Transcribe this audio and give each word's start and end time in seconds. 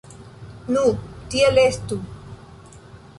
Nu, 0.75 0.85
tiel 1.33 1.61
estu. 1.65 1.99